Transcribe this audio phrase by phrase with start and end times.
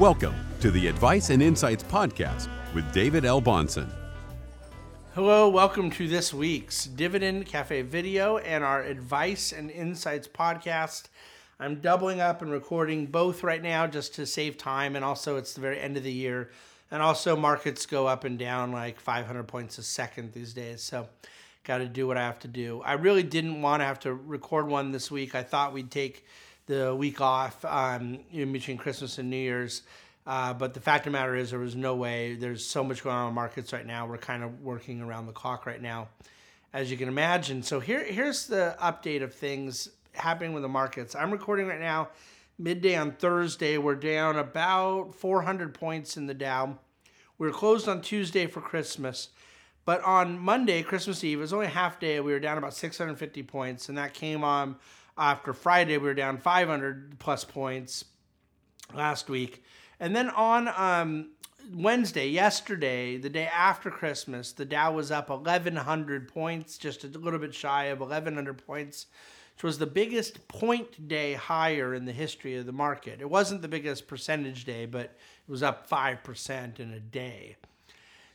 [0.00, 3.42] Welcome to the Advice and Insights Podcast with David L.
[3.42, 3.92] Bahnsen.
[5.14, 11.08] Hello, welcome to this week's Dividend Cafe video and our Advice and Insights podcast.
[11.58, 15.52] I'm doubling up and recording both right now just to save time, and also it's
[15.52, 16.50] the very end of the year.
[16.90, 20.80] And also, markets go up and down like 500 points a second these days.
[20.80, 21.10] So,
[21.64, 22.80] got to do what I have to do.
[22.86, 25.34] I really didn't want to have to record one this week.
[25.34, 26.24] I thought we'd take
[26.70, 29.82] the week off um, in between Christmas and New Year's.
[30.24, 32.36] Uh, but the fact of the matter is, there was no way.
[32.36, 34.06] There's so much going on in markets right now.
[34.06, 36.06] We're kind of working around the clock right now,
[36.72, 37.64] as you can imagine.
[37.64, 41.16] So here, here's the update of things happening with the markets.
[41.16, 42.10] I'm recording right now,
[42.56, 43.76] midday on Thursday.
[43.76, 46.78] We're down about 400 points in the Dow.
[47.36, 49.30] We were closed on Tuesday for Christmas.
[49.84, 52.20] But on Monday, Christmas Eve, it was only half day.
[52.20, 54.76] We were down about 650 points, and that came on
[55.16, 55.98] after Friday.
[55.98, 58.04] We were down 500 plus points
[58.94, 59.64] last week.
[59.98, 61.30] And then on um,
[61.72, 67.38] Wednesday, yesterday, the day after Christmas, the Dow was up 1,100 points, just a little
[67.38, 69.06] bit shy of 1,100 points,
[69.56, 73.20] which was the biggest point day higher in the history of the market.
[73.20, 77.56] It wasn't the biggest percentage day, but it was up 5% in a day.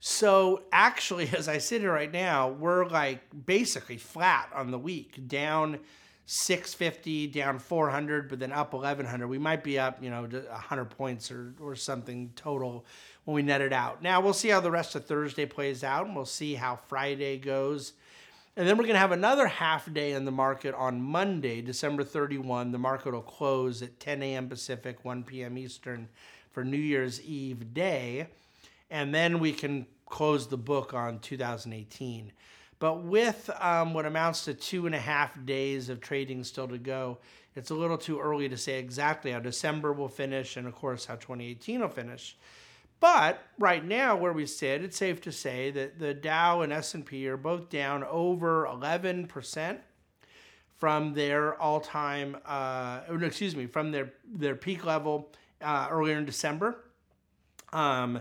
[0.00, 5.28] So actually, as I sit here right now, we're like basically flat on the week,
[5.28, 5.78] down
[6.26, 9.26] 650, down 400, but then up 1100.
[9.26, 12.84] We might be up, you know, 100 points or, or something total
[13.24, 14.02] when we net it out.
[14.02, 17.36] Now we'll see how the rest of Thursday plays out, and we'll see how Friday
[17.38, 17.94] goes.
[18.56, 22.04] And then we're going to have another half day in the market on Monday, December
[22.04, 22.72] 31.
[22.72, 24.48] The market will close at 10 a.m.
[24.48, 25.56] Pacific, 1 p.m.
[25.56, 26.08] Eastern
[26.50, 28.26] for New Year's Eve day.
[28.90, 32.32] And then we can close the book on 2018.
[32.80, 36.78] But with um, what amounts to two and a half days of trading still to
[36.78, 37.18] go,
[37.54, 41.04] it's a little too early to say exactly how December will finish and, of course,
[41.04, 42.36] how 2018 will finish.
[42.98, 47.28] But right now, where we sit, it's safe to say that the Dow and S&P
[47.28, 49.78] are both down over 11%
[50.76, 55.30] from their all-time, uh, excuse me, from their their peak level
[55.60, 56.76] uh, earlier in December.
[57.74, 58.20] Um,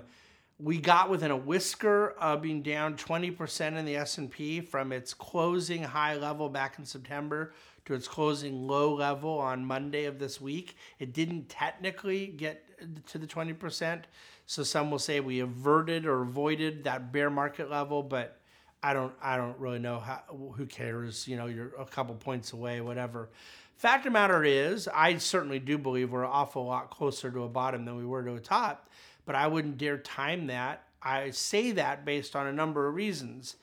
[0.61, 5.83] we got within a whisker of being down 20% in the S&P from its closing
[5.83, 7.53] high level back in September
[7.85, 10.75] to its closing low level on Monday of this week.
[10.99, 12.65] It didn't technically get
[13.07, 14.03] to the 20%,
[14.45, 18.39] so some will say we averted or avoided that bear market level, but
[18.83, 20.21] I don't I don't really know how
[20.55, 23.29] who cares, you know, you're a couple points away, whatever.
[23.75, 27.43] Fact of the matter is, I certainly do believe we're an awful lot closer to
[27.43, 28.89] a bottom than we were to a top
[29.29, 30.85] but I wouldn't dare time that.
[31.03, 33.57] I say that based on a number of reasons.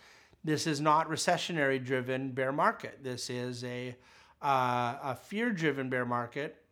[0.44, 3.02] This is not recessionary driven bear market.
[3.02, 3.96] This is a,
[4.40, 6.62] uh, a fear driven bear market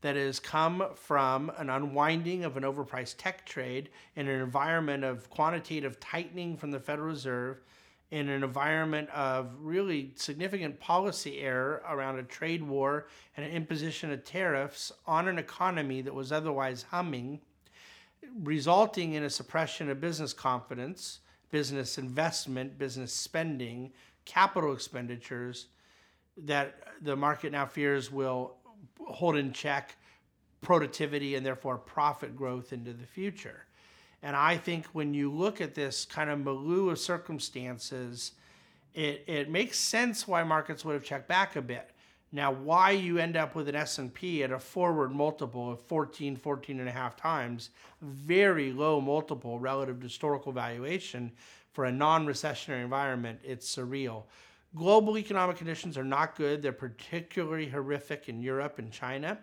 [0.00, 5.30] that has come from an unwinding of an overpriced tech trade in an environment of
[5.30, 7.62] quantitative tightening from the Federal Reserve,
[8.10, 14.10] in an environment of really significant policy error around a trade war and an imposition
[14.10, 17.40] of tariffs on an economy that was otherwise humming
[18.42, 23.92] resulting in a suppression of business confidence, business investment, business spending,
[24.24, 25.66] capital expenditures
[26.36, 28.56] that the market now fears will
[29.06, 29.96] hold in check
[30.60, 33.66] productivity and therefore profit growth into the future.
[34.22, 38.32] And I think when you look at this kind of milieu of circumstances,
[38.94, 41.90] it, it makes sense why markets would have checked back a bit.
[42.34, 46.80] Now, why you end up with an S&P at a forward multiple of 14, 14
[46.80, 47.70] and a half times,
[48.00, 51.30] very low multiple relative to historical valuation
[51.72, 54.24] for a non-recessionary environment, it's surreal.
[54.74, 56.62] Global economic conditions are not good.
[56.62, 59.38] They're particularly horrific in Europe and China.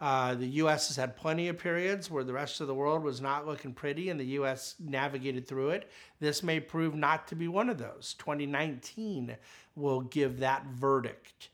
[0.00, 0.88] Uh, the U.S.
[0.88, 4.10] has had plenty of periods where the rest of the world was not looking pretty,
[4.10, 4.74] and the U.S.
[4.80, 5.90] navigated through it.
[6.18, 8.14] This may prove not to be one of those.
[8.18, 9.36] 2019
[9.76, 11.50] will give that verdict.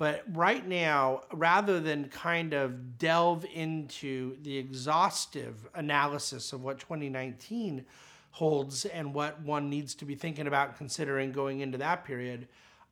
[0.00, 7.84] But right now, rather than kind of delve into the exhaustive analysis of what 2019
[8.30, 12.48] holds and what one needs to be thinking about considering going into that period,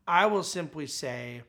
[0.06, 1.40] I will simply say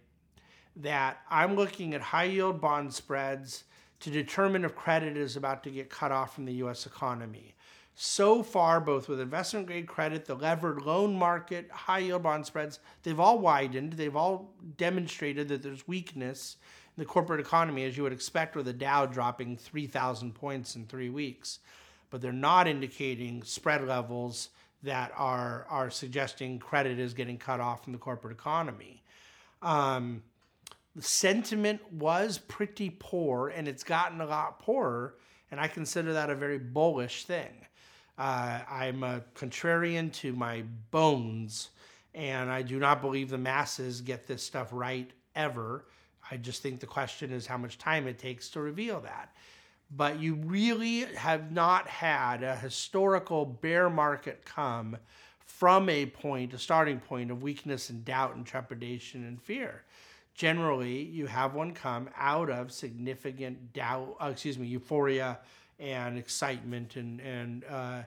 [0.77, 3.65] that I'm looking at high yield bond spreads
[3.99, 7.53] to determine if credit is about to get cut off from the US economy
[8.01, 12.79] so far, both with investment grade credit, the levered loan market, high yield bond spreads,
[13.03, 13.91] they've all widened.
[13.91, 16.55] They've all demonstrated that there's weakness
[16.95, 20.85] in the corporate economy, as you would expect with the Dow dropping 3,000 points in
[20.85, 21.59] three weeks.
[22.09, 24.47] But they're not indicating spread levels
[24.81, 29.03] that are, are suggesting credit is getting cut off from the corporate economy.
[29.61, 30.23] Um,
[30.95, 35.15] the sentiment was pretty poor, and it's gotten a lot poorer
[35.51, 37.65] And I consider that a very bullish thing.
[38.19, 41.69] Uh, I'm a contrarian to my bones,
[42.13, 45.85] and I do not believe the masses get this stuff right ever.
[46.29, 49.33] I just think the question is how much time it takes to reveal that.
[49.89, 54.97] But you really have not had a historical bear market come
[55.39, 59.83] from a point, a starting point of weakness and doubt and trepidation and fear.
[60.35, 65.39] Generally, you have one come out of significant doubt, uh, excuse me, euphoria
[65.79, 68.01] and excitement and, and uh,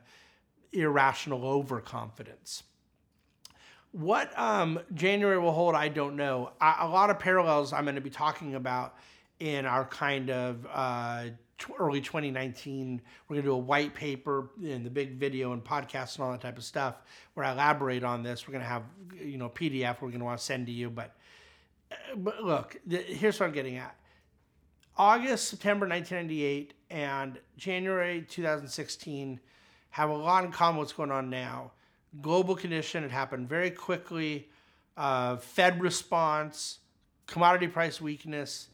[0.73, 2.63] irrational overconfidence.
[3.93, 6.53] What um, January will hold, I don't know.
[6.61, 8.97] I, a lot of parallels I'm going to be talking about
[9.39, 11.25] in our kind of uh,
[11.79, 13.03] early 2019.
[13.29, 16.33] We're going to do a white paper and the big video and podcast and all
[16.33, 17.03] that type of stuff
[17.35, 18.47] where I elaborate on this.
[18.47, 18.85] We're going to have,
[19.21, 20.89] you know, PDF we're going to want to send to you.
[20.89, 21.15] But,
[21.91, 23.97] uh, but look, th- here's what I'm getting at.
[24.97, 29.41] August, September 1998, and January 2016
[29.91, 31.73] have a lot in common what's going on now
[32.21, 33.05] global condition.
[33.05, 34.49] It happened very quickly.
[34.97, 36.81] Uh, Fed response,
[37.27, 38.69] commodity price weakness,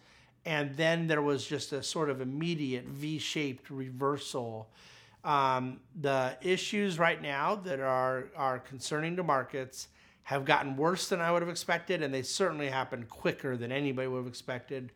[0.44, 4.68] and then there was just a sort of immediate V-shaped reversal.
[5.24, 9.88] Um, the issues right now that are are concerning to markets
[10.24, 14.08] have gotten worse than I would have expected, and they certainly happened quicker than anybody
[14.08, 14.90] would have expected.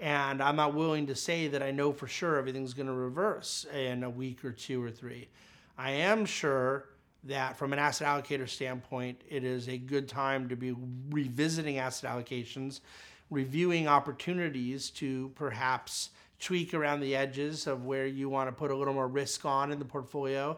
[0.00, 3.66] And I'm not willing to say that I know for sure everything's going to reverse
[3.74, 5.28] in a week or two or three.
[5.76, 6.86] I am sure
[7.24, 10.74] that from an asset allocator standpoint, it is a good time to be
[11.10, 12.80] revisiting asset allocations,
[13.28, 18.74] reviewing opportunities to perhaps tweak around the edges of where you want to put a
[18.74, 20.56] little more risk on in the portfolio,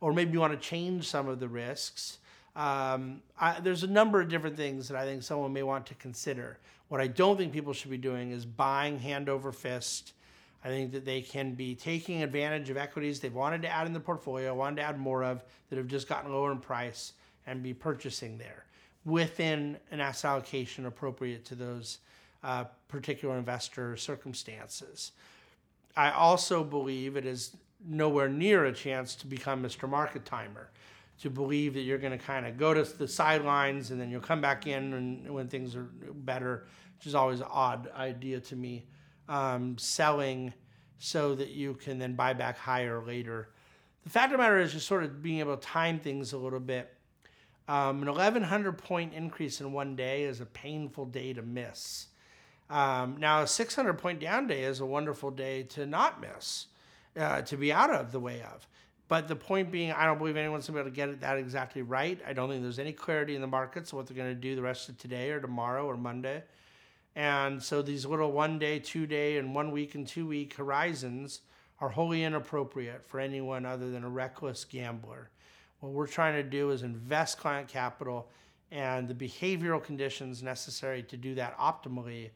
[0.00, 2.18] or maybe you want to change some of the risks.
[2.54, 5.94] Um, I, there's a number of different things that I think someone may want to
[5.94, 6.58] consider.
[6.88, 10.12] What I don't think people should be doing is buying hand over fist
[10.64, 13.92] I think that they can be taking advantage of equities they've wanted to add in
[13.92, 17.12] the portfolio, wanted to add more of, that have just gotten lower in price,
[17.46, 18.64] and be purchasing there
[19.04, 21.98] within an asset allocation appropriate to those
[22.42, 25.12] uh, particular investor circumstances.
[25.94, 27.54] I also believe it is
[27.86, 29.86] nowhere near a chance to become Mr.
[29.86, 30.70] Market Timer,
[31.20, 34.20] to believe that you're going to kind of go to the sidelines and then you'll
[34.20, 36.66] come back in and when things are better,
[36.98, 38.86] which is always an odd idea to me
[39.28, 40.52] um, selling
[40.98, 43.50] so that you can then buy back higher later.
[44.04, 46.38] The fact of the matter is just sort of being able to time things a
[46.38, 46.92] little bit.
[47.66, 52.08] Um, an 1100 point increase in one day is a painful day to miss.
[52.68, 56.66] Um, now, a 600 point down day is a wonderful day to not miss,
[57.18, 58.66] uh, to be out of the way of.
[59.06, 61.20] But the point being, I don't believe anyone's going to be able to get it
[61.20, 62.18] that exactly right.
[62.26, 64.62] I don't think there's any clarity in the markets what they're going to do the
[64.62, 66.42] rest of today or tomorrow or Monday.
[67.14, 71.40] And so these little one day, two day, and one week and two week horizons
[71.80, 75.30] are wholly inappropriate for anyone other than a reckless gambler.
[75.80, 78.30] What we're trying to do is invest client capital,
[78.70, 82.30] and the behavioral conditions necessary to do that optimally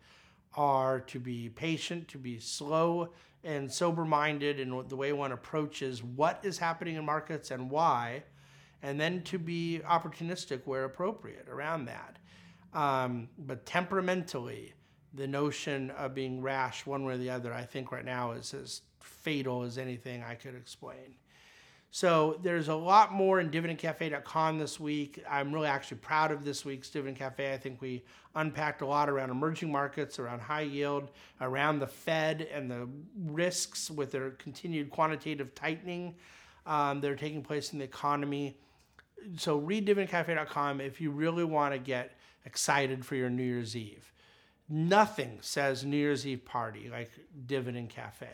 [0.55, 3.11] are to be patient, to be slow
[3.45, 8.23] and sober minded in the way one approaches what is happening in markets and why,
[8.83, 12.19] and then to be opportunistic where appropriate around that.
[12.75, 14.75] Um, but temperamentally,
[15.15, 18.53] the notion of being rash one way or the other, I think right now is
[18.55, 21.15] as fatal as anything I could explain.
[21.91, 25.25] So there's a lot more in dividendcafe.com this week.
[25.29, 27.53] I'm really actually proud of this week's Dividend Cafe.
[27.53, 28.05] I think we
[28.35, 33.91] unpacked a lot around emerging markets, around high yield, around the Fed and the risks
[33.91, 36.15] with their continued quantitative tightening
[36.67, 38.59] um, that are taking place in the economy.
[39.37, 42.13] So read dividendcafe.com if you really want to get
[42.45, 44.13] excited for your New Year's Eve.
[44.69, 47.11] Nothing says New Year's Eve party like
[47.47, 48.29] Dividend Cafe.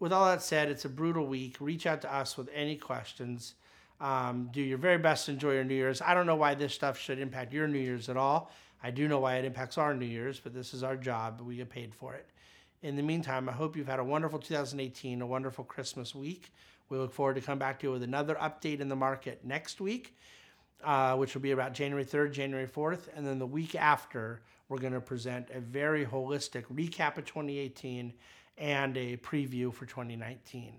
[0.00, 1.56] With all that said, it's a brutal week.
[1.60, 3.54] Reach out to us with any questions.
[4.00, 6.02] Um, do your very best to enjoy your New Year's.
[6.02, 8.50] I don't know why this stuff should impact your New Year's at all.
[8.82, 11.46] I do know why it impacts our New Year's, but this is our job, but
[11.46, 12.26] we get paid for it.
[12.82, 16.52] In the meantime, I hope you've had a wonderful 2018, a wonderful Christmas week.
[16.90, 19.80] We look forward to coming back to you with another update in the market next
[19.80, 20.14] week
[20.84, 23.08] uh, which will be about January 3rd, January 4th.
[23.14, 28.12] And then the week after, we're going to present a very holistic recap of 2018
[28.58, 30.72] and a preview for 2019.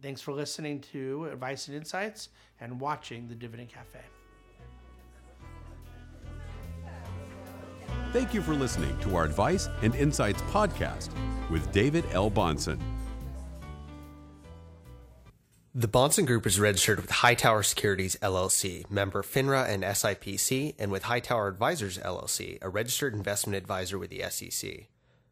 [0.00, 4.00] Thanks for listening to Advice and Insights and watching the Dividend Cafe.
[8.12, 11.08] Thank you for listening to our Advice and Insights podcast
[11.50, 12.30] with David L.
[12.30, 12.78] Bahnsen.
[15.74, 21.04] The Bahnsen Group is registered with Hightower Securities LLC, member FINRA and SIPC, and with
[21.04, 24.88] Hightower Advisors LLC, a registered investment advisor with the SEC.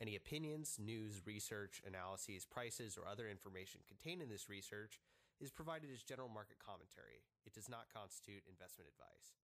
[0.00, 4.98] Any opinions, news, research, analyses, prices, or other information contained in this research
[5.38, 7.22] is provided as general market commentary.
[7.44, 9.36] It does not constitute investment advice.